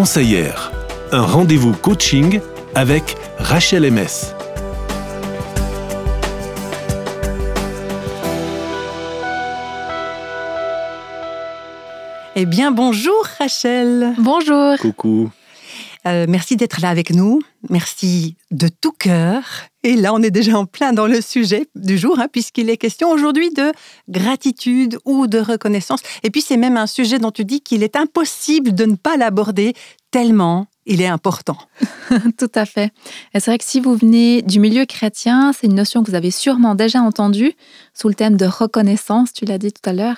[0.00, 0.72] conseillère.
[1.12, 2.40] Un rendez-vous coaching
[2.74, 4.32] avec Rachel MS.
[12.34, 14.14] Eh bien, bonjour Rachel.
[14.16, 14.78] Bonjour.
[14.78, 15.30] Coucou.
[16.06, 17.40] Euh, merci d'être là avec nous.
[17.68, 19.42] Merci de tout cœur.
[19.82, 22.78] Et là, on est déjà en plein dans le sujet du jour, hein, puisqu'il est
[22.78, 23.72] question aujourd'hui de
[24.08, 26.00] gratitude ou de reconnaissance.
[26.22, 29.16] Et puis, c'est même un sujet dont tu dis qu'il est impossible de ne pas
[29.16, 29.74] l'aborder
[30.10, 31.56] tellement il est important.
[32.38, 32.92] Tout à fait.
[33.32, 36.32] C'est vrai que si vous venez du milieu chrétien, c'est une notion que vous avez
[36.32, 37.52] sûrement déjà entendue
[37.94, 40.16] sous le thème de reconnaissance, tu l'as dit tout à l'heure.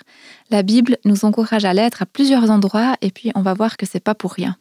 [0.50, 3.84] La Bible nous encourage à l'être à plusieurs endroits et puis on va voir que
[3.84, 4.56] c'est pas pour rien.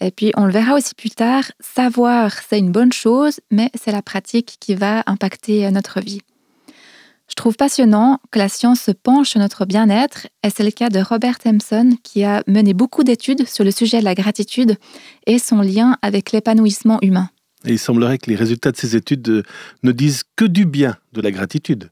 [0.00, 3.90] Et puis on le verra aussi plus tard, savoir c'est une bonne chose, mais c'est
[3.92, 6.22] la pratique qui va impacter notre vie.
[7.28, 10.88] Je trouve passionnant que la science se penche sur notre bien-être, et c'est le cas
[10.88, 14.76] de Robert Empson qui a mené beaucoup d'études sur le sujet de la gratitude
[15.26, 17.28] et son lien avec l'épanouissement humain.
[17.64, 19.42] Et il semblerait que les résultats de ces études euh,
[19.82, 21.90] ne disent que du bien de la gratitude.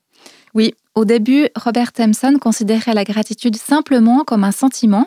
[0.54, 5.06] Oui, au début, Robert Empson considérait la gratitude simplement comme un sentiment,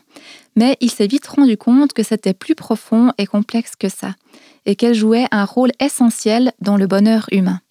[0.56, 4.14] mais il s'est vite rendu compte que c'était plus profond et complexe que ça,
[4.68, 7.62] et qu'elle jouait un rôle essentiel dans le bonheur humain.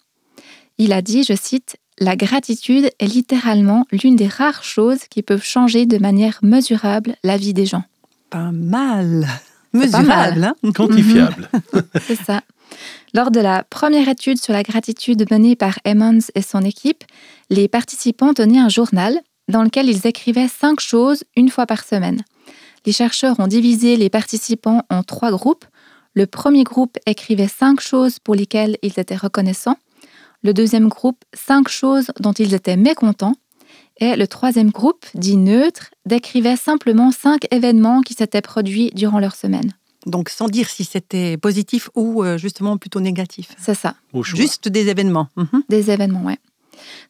[0.77, 5.43] Il a dit, je cite, la gratitude est littéralement l'une des rares choses qui peuvent
[5.43, 7.83] changer de manière mesurable la vie des gens.
[8.29, 9.27] Pas mal.
[9.73, 11.49] Mesurable, hein quantifiable.
[12.01, 12.41] C'est ça.
[13.13, 17.03] Lors de la première étude sur la gratitude menée par Emmons et son équipe,
[17.49, 22.23] les participants tenaient un journal dans lequel ils écrivaient cinq choses une fois par semaine.
[22.85, 25.65] Les chercheurs ont divisé les participants en trois groupes.
[26.13, 29.77] Le premier groupe écrivait cinq choses pour lesquelles ils étaient reconnaissants.
[30.43, 33.35] Le deuxième groupe, cinq choses dont ils étaient mécontents.
[33.97, 39.35] Et le troisième groupe, dit neutre, décrivait simplement cinq événements qui s'étaient produits durant leur
[39.35, 39.73] semaine.
[40.05, 43.49] Donc sans dire si c'était positif ou euh, justement plutôt négatif.
[43.57, 43.95] C'est ça.
[44.23, 45.27] Juste des événements.
[45.35, 45.63] Mhm.
[45.67, 46.35] Des événements, oui.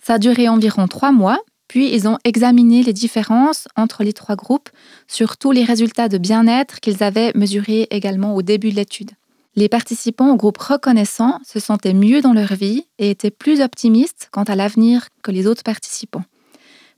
[0.02, 4.36] Ça a duré environ trois mois, puis ils ont examiné les différences entre les trois
[4.36, 4.70] groupes
[5.08, 9.12] sur tous les résultats de bien-être qu'ils avaient mesurés également au début de l'étude.
[9.60, 14.30] Les participants au groupe reconnaissant se sentaient mieux dans leur vie et étaient plus optimistes
[14.32, 16.24] quant à l'avenir que les autres participants.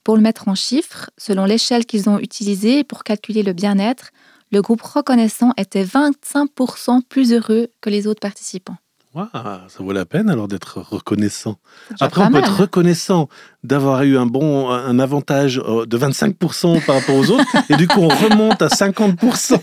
[0.03, 4.11] Pour le mettre en chiffres, selon l'échelle qu'ils ont utilisée pour calculer le bien-être,
[4.51, 8.77] le groupe reconnaissant était 25% plus heureux que les autres participants
[9.13, 11.57] ça vaut la peine alors d'être reconnaissant.
[11.99, 13.27] Après, on peut être reconnaissant
[13.63, 17.87] d'avoir eu un bon, un avantage euh, de 25% par rapport aux autres, et du
[17.87, 19.59] coup, on remonte à 50%.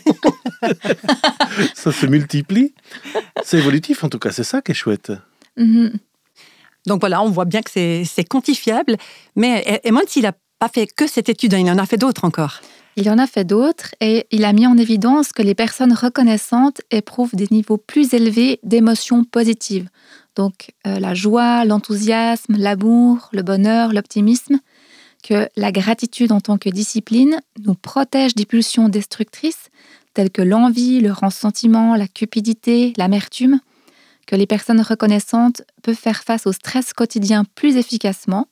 [1.75, 2.75] ça se multiplie.
[3.43, 5.13] C'est évolutif, en tout cas, c'est ça qui est chouette.
[5.57, 5.93] Mhm.
[6.87, 8.97] Donc voilà, on voit bien que c'est quantifiable,
[9.37, 12.25] mais Emond, s'il n'a pas fait que cette étude, hein, il en a fait d'autres
[12.25, 12.61] encore.
[13.01, 16.81] Il en a fait d'autres et il a mis en évidence que les personnes reconnaissantes
[16.91, 19.89] éprouvent des niveaux plus élevés d'émotions positives.
[20.35, 24.59] Donc euh, la joie, l'enthousiasme, l'amour, le bonheur, l'optimisme,
[25.23, 29.71] que la gratitude en tant que discipline nous protège des pulsions destructrices
[30.13, 33.61] telles que l'envie, le ressentiment, la cupidité, l'amertume,
[34.27, 38.49] que les personnes reconnaissantes peuvent faire face au stress quotidien plus efficacement,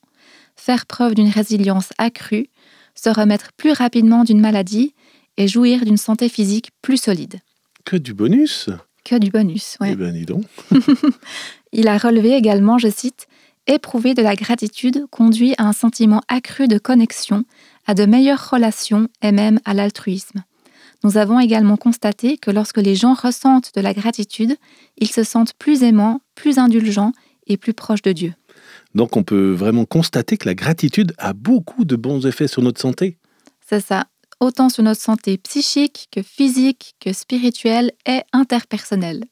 [0.54, 2.48] faire preuve d'une résilience accrue,
[2.96, 4.94] se remettre plus rapidement d'une maladie
[5.36, 7.40] et jouir d'une santé physique plus solide.
[7.84, 8.68] Que du bonus
[9.04, 9.90] Que du bonus, oui.
[9.92, 10.44] Eh bien, dis donc.
[11.72, 13.28] Il a relevé également, je cite,
[13.68, 17.44] Éprouver de la gratitude conduit à un sentiment accru de connexion,
[17.84, 20.44] à de meilleures relations et même à l'altruisme.
[21.02, 24.56] Nous avons également constaté que lorsque les gens ressentent de la gratitude,
[24.98, 27.12] ils se sentent plus aimants, plus indulgents
[27.48, 28.34] et plus proches de Dieu.
[28.94, 32.80] Donc on peut vraiment constater que la gratitude a beaucoup de bons effets sur notre
[32.80, 33.18] santé.
[33.68, 34.06] C'est ça,
[34.40, 39.24] autant sur notre santé psychique que physique, que spirituelle et interpersonnelle.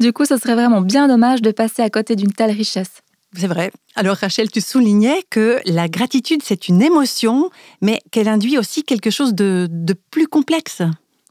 [0.00, 3.02] Du coup, ce serait vraiment bien dommage de passer à côté d'une telle richesse.
[3.36, 3.72] C'est vrai.
[3.96, 7.50] Alors Rachel, tu soulignais que la gratitude, c'est une émotion,
[7.80, 10.82] mais qu'elle induit aussi quelque chose de, de plus complexe.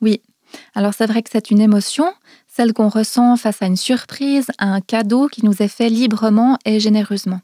[0.01, 0.21] Oui.
[0.75, 2.05] Alors c'est vrai que c'est une émotion,
[2.55, 6.59] celle qu'on ressent face à une surprise, à un cadeau qui nous est fait librement
[6.65, 7.41] et généreusement.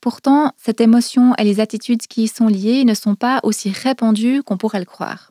[0.00, 4.42] Pourtant, cette émotion et les attitudes qui y sont liées ne sont pas aussi répandues
[4.42, 5.30] qu'on pourrait le croire.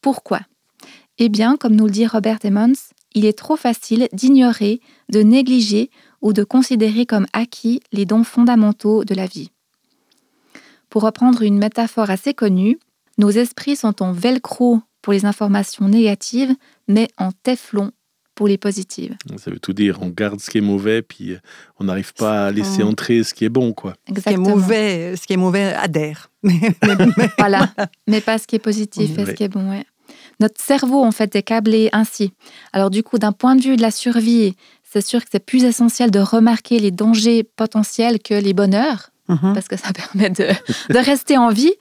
[0.00, 0.40] Pourquoi?
[1.18, 2.72] Eh bien, comme nous le dit Robert Emmons,
[3.14, 5.90] il est trop facile d'ignorer, de négliger
[6.20, 9.52] ou de considérer comme acquis les dons fondamentaux de la vie.
[10.90, 12.80] Pour reprendre une métaphore assez connue,
[13.18, 16.54] nos esprits sont en velcro pour les informations négatives,
[16.88, 17.92] mais en téflon
[18.36, 19.16] pour les positives.
[19.38, 21.38] Ça veut tout dire, on garde ce qui est mauvais, puis euh,
[21.80, 23.72] on n'arrive pas à laisser entrer ce qui est bon.
[23.72, 23.94] quoi.
[24.14, 26.30] Ce qui est mauvais, ce qui est mauvais adhère.
[27.38, 27.72] voilà,
[28.06, 29.82] mais pas ce qui est positif et ce qui est bon.
[30.38, 32.32] notre cerveau en fait est câblé ainsi.
[32.72, 34.54] Alors du coup, d'un point de vue de la survie,
[34.84, 39.54] c'est sûr que c'est plus essentiel de remarquer les dangers potentiels que les bonheurs, mhm.
[39.54, 41.72] parce que ça permet de, rester en vie.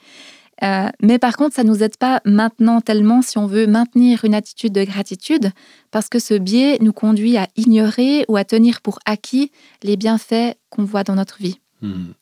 [0.63, 4.23] Euh, mais par contre, ça ne nous aide pas maintenant tellement si on veut maintenir
[4.23, 5.51] une attitude de gratitude,
[5.91, 9.51] parce que ce biais nous conduit à ignorer ou à tenir pour acquis
[9.83, 11.59] les bienfaits qu'on voit dans notre vie.
[11.81, 12.13] Hmm.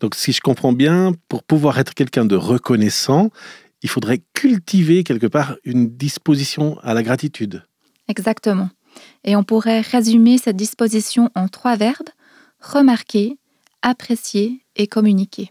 [0.00, 3.30] Donc si je comprends bien, pour pouvoir être quelqu'un de reconnaissant,
[3.82, 7.64] il faudrait cultiver quelque part une disposition à la gratitude.
[8.08, 8.70] Exactement.
[9.24, 12.08] Et on pourrait résumer cette disposition en trois verbes,
[12.60, 13.38] remarquer,
[13.82, 15.50] apprécier et communiquer.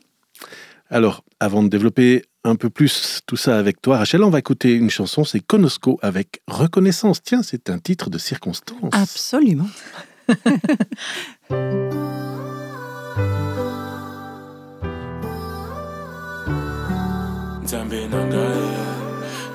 [0.90, 4.74] Alors, avant de développer un peu plus tout ça avec toi, Rachel, on va écouter
[4.74, 7.22] une chanson, c'est Conosco avec Reconnaissance.
[7.22, 8.94] Tiens, c'est un titre de circonstance.
[8.94, 9.68] Absolument.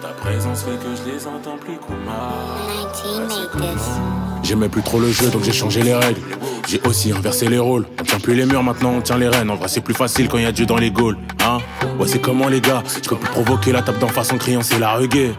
[0.00, 1.76] Ta présence fait que je les entends plus
[4.42, 6.22] J'aimais plus trop le jeu donc j'ai changé les règles.
[6.66, 7.86] J'ai aussi inversé les rôles.
[8.00, 9.50] On tient plus les murs maintenant, on tient les rênes.
[9.50, 11.16] En vrai, c'est plus facile quand y a Dieu dans les Gaules.
[11.44, 11.58] Hein
[11.98, 12.82] Ouais, c'est comment les gars?
[13.02, 15.32] Je peux plus provoquer la tape d'en face en criant c'est la reggae.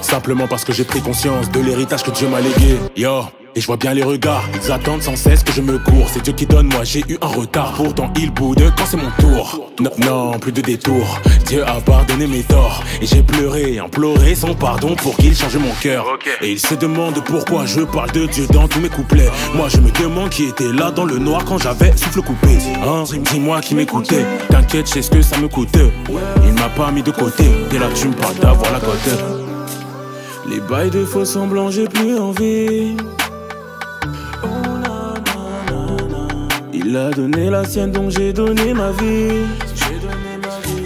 [0.00, 2.78] Simplement parce que j'ai pris conscience de l'héritage que Dieu m'a légué.
[2.96, 3.24] Yo
[3.54, 6.08] et je vois bien les regards, ils attendent sans cesse que je me cours.
[6.12, 7.72] C'est Dieu qui donne, moi j'ai eu un retard.
[7.72, 9.70] Pourtant il boude quand c'est mon tour.
[9.80, 11.20] Non, non, plus de détours.
[11.46, 12.82] Dieu a pardonné mes torts.
[13.00, 16.06] Et j'ai pleuré, imploré son pardon pour qu'il change mon cœur.
[16.42, 19.30] Et il se demande pourquoi je parle de Dieu dans tous mes couplets.
[19.54, 22.58] Moi je me demande qui était là dans le noir quand j'avais souffle coupé.
[22.86, 24.24] Hein, dis-moi qui m'écoutait.
[24.48, 25.76] T'inquiète, je sais ce que ça me coûte.
[26.44, 27.44] Il m'a pas mis de côté.
[27.70, 29.40] Dès là tu me parles d'avoir la cote.
[30.48, 32.96] Les bails de faux semblants, j'ai plus envie.
[36.82, 39.44] Il a donné la sienne, donc j'ai donné ma vie.
[39.74, 40.82] J'ai donné ma vie,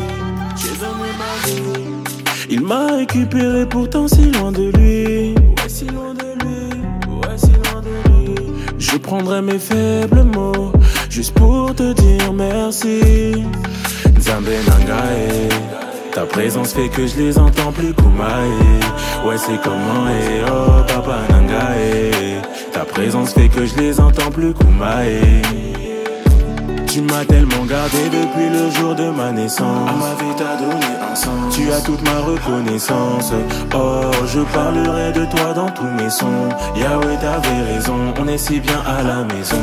[0.56, 2.46] j'ai donné ma vie.
[2.50, 5.34] Il m'a récupéré pourtant si loin de lui.
[5.34, 6.80] Ouais, si loin de lui,
[7.10, 8.34] ouais, si loin de lui.
[8.78, 10.72] Je prendrai mes faibles mots,
[11.08, 13.44] juste pour te dire merci.
[14.18, 14.48] Nzambe.
[16.12, 18.48] Ta présence fait que je les entends plus Kumae.
[19.26, 22.40] Ouais, c'est comment, et oh, Papa Nangae.
[22.72, 25.63] Ta présence fait que je les entends plus Kumae.
[26.94, 29.88] Tu m'as tellement gardé depuis le jour de ma naissance.
[29.88, 31.52] À ma vie t'as donné un sens.
[31.52, 33.32] Tu as toute ma reconnaissance.
[33.74, 36.48] Oh, je parlerai de toi dans tous mes sons.
[36.76, 39.56] Yahweh t'avais raison, on est si bien à la maison.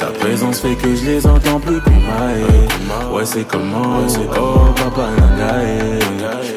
[0.00, 3.12] Ta présence fait que je les entends plus Kumae.
[3.12, 4.00] Ouais, c'est comment,
[4.36, 6.00] oh, Papa Nangae.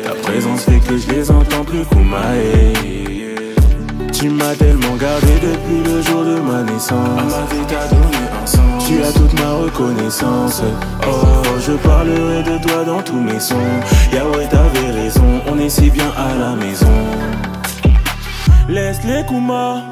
[0.04, 3.07] Ta présence fait que je les entends plus Kumae.
[4.20, 6.98] Tu m'as tellement gardé depuis le jour de ma naissance.
[7.30, 8.88] Ma vie t'as donné un sens.
[8.88, 10.64] Tu as toute ma reconnaissance.
[11.08, 13.56] Oh, je parlerai de toi dans tous mes sons.
[14.12, 16.92] Yahweh t'avais raison, on est si bien à la maison.
[18.68, 19.84] Laisse les Kuma,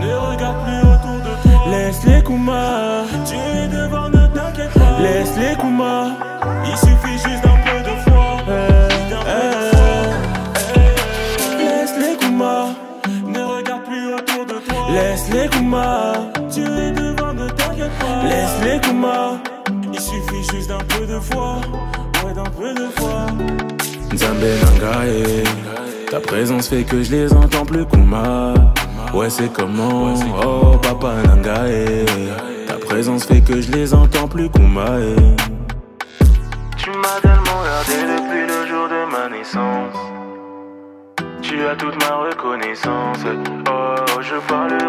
[0.00, 1.70] ne regarde plus autour de toi.
[1.70, 4.98] Laisse les Kuma, tu es devant, ne t'inquiète pas.
[5.02, 6.06] Laisse les Kuma,
[6.64, 9.73] il suffit juste d'un peu de foi.
[14.94, 16.12] Laisse les Kuma,
[16.52, 18.22] tu es devant, ne t'inquiète pas.
[18.28, 19.40] Laisse les Kuma,
[19.92, 21.56] il suffit juste d'un peu de foi,
[22.24, 23.26] ouais, d'un peu de foi.
[24.12, 25.42] Nzambe Nangae,
[26.10, 28.54] ta présence fait que je les entends plus Kuma.
[29.12, 32.04] Ouais, c'est comment, oh papa Nangae.
[32.68, 34.86] Ta présence fait que je les entends plus Kuma.
[36.76, 39.96] Tu m'as tellement gardé depuis le jour de ma naissance.
[41.42, 43.18] Tu as toute ma reconnaissance.
[43.68, 44.83] Oh, je parlerai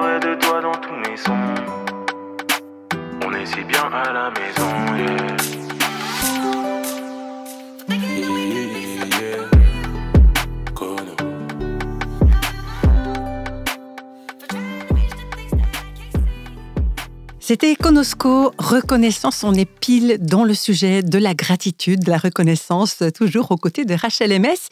[17.40, 23.02] C'était Konosko, reconnaissance, on est pile dans le sujet de la gratitude, de la reconnaissance,
[23.16, 24.70] toujours aux côtés de Rachel MS,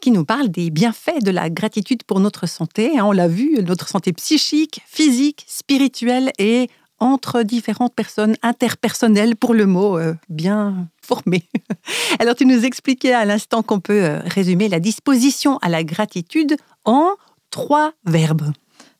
[0.00, 2.98] qui nous parle des bienfaits de la gratitude pour notre santé.
[2.98, 6.68] Hein, on l'a vu, notre santé psychique, physique, spirituelle et
[7.02, 11.42] entre différentes personnes, interpersonnelles pour le mot euh, bien formé.
[12.20, 16.56] Alors tu nous expliquais à l'instant qu'on peut euh, résumer la disposition à la gratitude
[16.84, 17.10] en
[17.50, 18.52] trois verbes.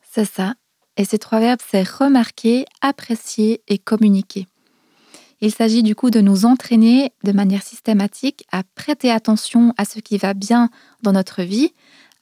[0.03, 0.55] C'est ça.
[0.97, 4.49] Et ces trois verbes, c'est remarquer, apprécier et communiquer.
[5.41, 10.01] Il s'agit du coup de nous entraîner de manière systématique à prêter attention à ce
[10.01, 10.71] qui va bien
[11.03, 11.73] dans notre vie,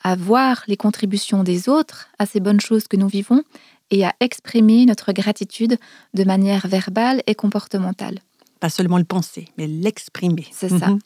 [0.02, 3.42] à voir les contributions des autres à ces bonnes choses que nous vivons
[3.90, 5.78] et à exprimer notre gratitude
[6.14, 8.20] de manière verbale et comportementale.
[8.60, 10.46] Pas seulement le penser, mais l'exprimer.
[10.52, 10.88] C'est ça.
[10.88, 10.98] Mhm.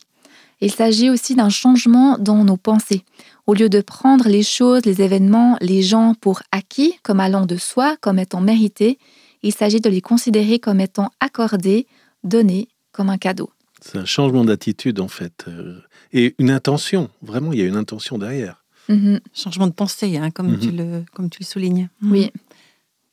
[0.60, 3.04] Il s'agit aussi d'un changement dans nos pensées.
[3.46, 7.56] Au lieu de prendre les choses, les événements, les gens pour acquis, comme allant de
[7.56, 8.98] soi, comme étant mérités,
[9.42, 11.86] il s'agit de les considérer comme étant accordés,
[12.22, 13.50] donnés, comme un cadeau.
[13.82, 15.44] C'est un changement d'attitude en fait.
[15.48, 15.80] Euh,
[16.12, 18.64] et une intention, vraiment, il y a une intention derrière.
[18.88, 19.20] Mhm.
[19.34, 20.76] Changement de pensée, hein, comme, tu mhm.
[20.76, 21.88] le, comme tu le soulignes.
[22.02, 22.30] Oui.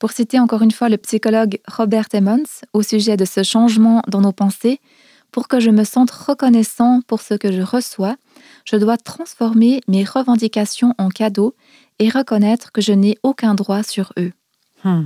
[0.01, 4.21] Pour citer encore une fois le psychologue Robert Emmons au sujet de ce changement dans
[4.21, 4.79] nos pensées,
[5.29, 8.15] pour que je me sente reconnaissant pour ce que je reçois,
[8.65, 11.53] je dois transformer mes revendications en cadeaux
[11.99, 14.31] et reconnaître que je n'ai aucun droit sur eux.
[14.83, 15.03] Hmm.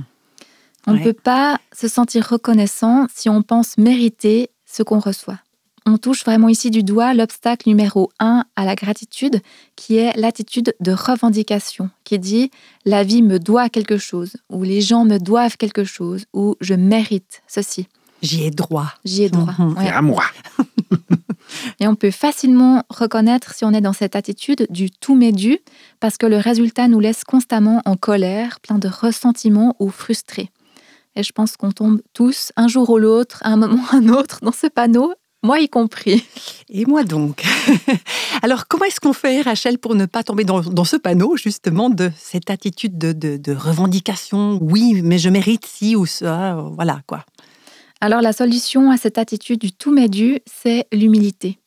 [0.86, 5.40] On ne peut pas se sentir reconnaissant si on pense mériter ce qu'on reçoit.
[5.88, 9.40] On touche vraiment ici du doigt l'obstacle numéro un à la gratitude,
[9.76, 12.50] qui est l'attitude de revendication, qui dit
[12.84, 16.74] la vie me doit quelque chose, ou les gens me doivent quelque chose, ou je
[16.74, 17.86] mérite ceci.
[18.20, 18.92] J'y ai droit.
[19.04, 19.54] J'y ai droit.
[19.58, 19.76] Mhm.
[19.78, 20.24] C'est à moi.
[21.80, 25.60] Et on peut facilement reconnaître si on est dans cette attitude du tout m'est dû,
[26.00, 30.50] parce que le résultat nous laisse constamment en colère, plein de ressentiment ou frustrés.
[31.14, 34.08] Et je pense qu'on tombe tous, un jour ou l'autre, à un moment ou un
[34.08, 35.14] autre, dans ce panneau,
[35.46, 36.24] moi y compris.
[36.68, 37.44] Et moi donc.
[38.42, 42.10] Alors comment est-ce qu'on fait, Rachel, pour ne pas tomber dans, ce panneau, justement, de
[42.18, 44.58] cette attitude de, de, revendication?
[44.60, 47.24] Oui, mais je mérite ci ou ça, voilà quoi.
[48.00, 51.58] Alors la solution à cette attitude du tout m'est dû, c'est l'humilité.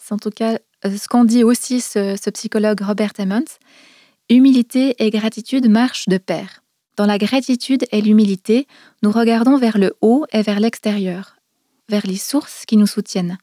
[0.00, 3.44] C'est en tout cas euh, ce qu'en dit aussi ce, ce psychologue Robert Emmons.
[4.30, 6.62] Humilité et gratitude marchent de pair.
[6.96, 8.68] Dans la gratitude et l'humilité,
[9.02, 11.39] nous regardons vers le haut et vers l'extérieur,
[11.90, 13.36] vers les sources qui nous soutiennent.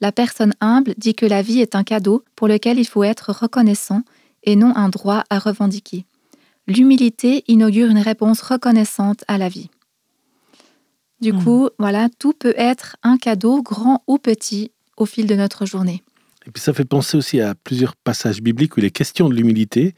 [0.00, 3.32] La personne humble dit que la vie est un cadeau pour lequel il faut être
[3.32, 4.02] reconnaissant
[4.44, 6.04] et non un droit à revendiquer.
[6.66, 9.70] L'humilité inaugure une réponse reconnaissante à la vie.
[11.20, 11.42] Du hmm.
[11.42, 16.02] coup, voilà, tout peut être un cadeau, grand ou petit, au fil de notre journée.
[16.46, 19.34] Et puis ça fait penser aussi à plusieurs passages bibliques où il est question de
[19.34, 19.94] l'humilité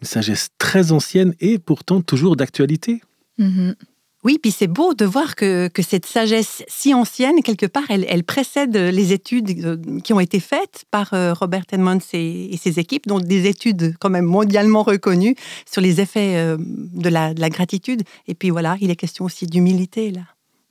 [0.00, 3.02] une sagesse très ancienne et pourtant toujours d'actualité.
[3.38, 3.74] Mhm.
[4.22, 8.76] Oui, puis c'est beau de voir que, cette sagesse si ancienne, quelque part, elle, précède
[8.76, 13.24] les études euh, qui ont été faites par euh, Robert Edmonds et, ses équipes, donc
[13.24, 15.36] des études quand même mondialement reconnues
[15.70, 18.02] sur les effets euh, de la, gratitude.
[18.28, 20.22] Et puis voilà, il est question aussi d'humilité là.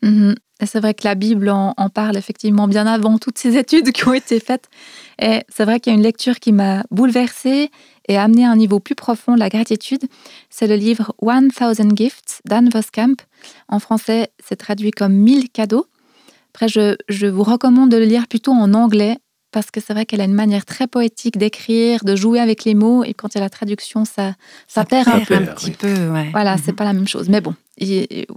[0.04, 0.36] Mhm.
[0.66, 4.14] C'est vrai que la Bible en, parle effectivement bien avant toutes ces études qui ont
[4.14, 4.70] été faites.
[5.20, 7.72] Et c'est vrai qu'il y a une lecture qui m'a bouleversée
[8.10, 10.04] et amené à un niveau plus profond la gratitude.
[10.50, 13.16] C'est le livre One Thousand Gifts d'Anne Voskamp.
[13.70, 15.86] En français, c'est traduit comme Mille cadeaux.
[16.54, 19.18] Après, je, je vous recommande de le lire plutôt en anglais
[19.52, 22.76] parce que c'est vrai qu'elle a une manière très poétique d'écrire, de jouer avec les
[22.76, 24.36] mots, et quand il y a la traduction, ça,
[24.68, 25.36] ça, perd, un, peu.
[25.36, 26.10] un petit peu.
[26.10, 26.30] Ouais.
[26.32, 26.76] Voilà, c'est mhm.
[26.76, 27.30] pas la même chose.
[27.30, 27.56] Mais bon,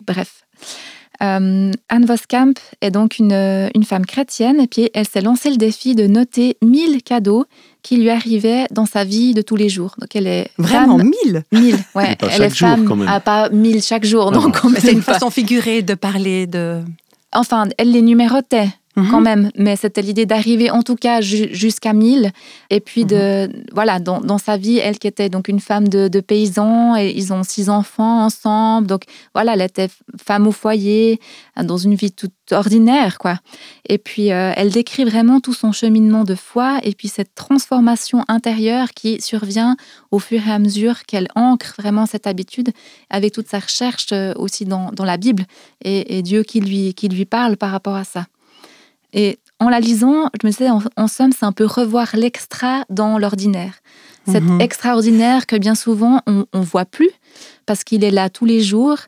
[0.07, 0.47] bref.
[1.23, 5.57] Euh, Anne Voskamp est donc une, une, femme chrétienne et puis elle s'est lancé le
[5.57, 7.45] défi de noter 1000 cadeaux
[7.83, 9.95] qui lui arrivaient dans sa vie de tous les jours.
[10.00, 12.17] Donc elle est vraiment 1000 1000, ouais.
[12.21, 13.09] elle est femme, quand même.
[13.09, 14.33] Ah, pas 1000 chaque jour.
[14.33, 16.81] donc c'est une façon figurée de parler de.
[17.33, 18.69] Enfin, elle les numérotait.
[18.96, 19.11] Mhm.
[19.11, 19.50] quand même.
[19.56, 22.30] Mais c'était l'idée d'arriver en tout cas jusqu'à 1000.
[22.70, 23.64] Et puis, de, mhm.
[23.72, 27.32] voilà, dans, sa vie, elle qui était donc une femme de, de, paysan, et ils
[27.32, 28.87] ont six enfants ensemble.
[28.87, 29.88] Donc voilà, elle était
[30.22, 31.20] femme au foyer,
[31.56, 33.38] dans une vie toute ordinaire, quoi.
[33.88, 38.25] Et puis, euh, elle décrit vraiment tout son cheminement de foi et puis cette transformation
[38.28, 39.76] intérieure qui survient
[40.11, 42.70] au fur et à mesure qu'elle ancre vraiment cette habitude
[43.11, 45.44] avec toute sa recherche euh, aussi dans, dans la Bible
[45.84, 48.26] et, et Dieu qui lui, qui lui parle par rapport à ça.
[49.12, 53.19] Et en la lisant, je me disais, en, somme, c'est un peu revoir l'extra dans
[53.19, 53.75] l'ordinaire.
[54.26, 54.61] Cet mhm.
[54.61, 57.11] extraordinaire que bien souvent, on ne voit plus
[57.66, 58.99] parce qu'il est là tous les jours.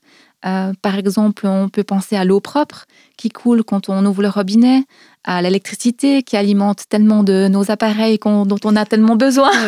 [0.46, 4.28] Euh, par exemple, on peut penser à l'eau propre qui coule quand on ouvre le
[4.28, 4.84] robinet,
[5.24, 9.50] à l'électricité qui alimente tellement de nos appareils dont on a tellement besoin.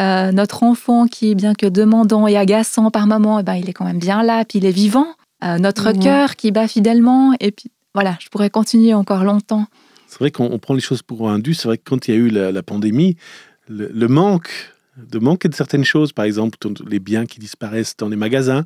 [0.00, 3.72] Euh, notre enfant qui, bien que demandant et agaçant par moments, eh ben, il est
[3.72, 5.08] quand même bien là, puis il est vivant.
[5.42, 9.66] Euh, notre cœur qui bat fidèlement, et puis voilà, je pourrais continuer encore longtemps.
[10.06, 11.52] C'est vrai qu'on prend les choses pour un dû.
[11.52, 13.16] C'est vrai que quand il y a eu la, pandémie,
[13.68, 14.50] le, manque
[14.96, 18.64] de manquer de certaines choses, par exemple les biens qui disparaissent dans les magasins,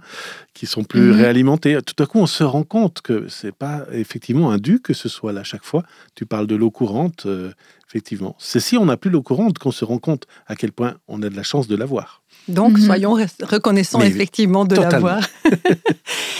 [0.52, 1.12] qui sont plus mhm.
[1.12, 1.78] réalimentés.
[1.80, 5.08] Tout à coup, on se rend compte que c'est pas effectivement un dû que ce
[5.08, 5.82] soit là chaque fois.
[6.14, 7.52] Tu parles de l'eau courante, euh,
[7.88, 8.36] effectivement.
[8.38, 11.22] C'est si on n'a plus l'eau courante qu'on se rend compte à quel point on
[11.22, 12.21] a de la chance de l'avoir.
[12.48, 12.84] Donc, mhm.
[12.84, 15.20] soyons reconnaissants effectivement de l'avoir.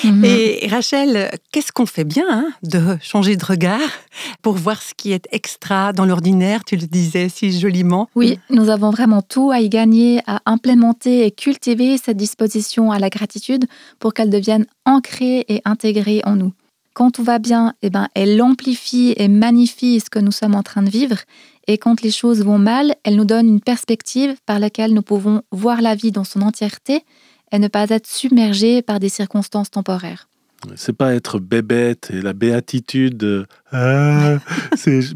[0.04, 0.25] Mhm.
[0.25, 3.78] Et Rachel, qu'est-ce qu'on fait bien hein, de changer de regard
[4.42, 8.09] pour voir ce qui est extra dans l'ordinaire Tu le disais si joliment?
[8.16, 12.99] Oui, nous avons vraiment tout à y gagner, à implémenter et cultiver cette disposition à
[12.99, 13.66] la gratitude
[14.00, 16.52] pour qu'elle devienne ancrée et intégrée en nous.
[16.94, 20.62] Quand tout va bien, eh ben, elle amplifie et magnifie ce que nous sommes en
[20.62, 21.16] train de vivre.
[21.66, 25.42] Et quand les choses vont mal, elle nous donne une perspective par laquelle nous pouvons
[25.52, 27.04] voir la vie dans son entièreté
[27.50, 30.28] et ne pas être submergés par des circonstances temporaires.
[30.76, 34.38] C'est pas être bébête et la béatitude, ah,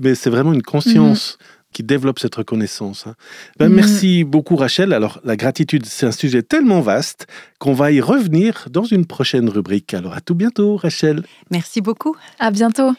[0.00, 1.38] mais c'est vraiment une conscience.
[1.76, 3.06] Qui développe cette reconnaissance.
[3.06, 3.16] Hein.
[3.58, 3.68] Ben.
[3.68, 4.94] Merci beaucoup Rachel.
[4.94, 7.26] Alors la gratitude, c'est un sujet tellement vaste
[7.58, 9.92] qu'on va y revenir dans une prochaine rubrique.
[9.92, 11.22] Alors à tout bientôt Rachel.
[11.50, 12.16] Merci beaucoup.
[12.38, 12.94] À bientôt.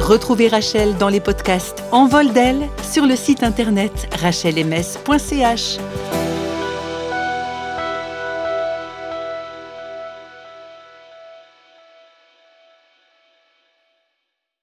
[0.00, 5.78] Retrouvez Rachel dans les podcasts En vol d'elle sur le site internet rachelms.ch.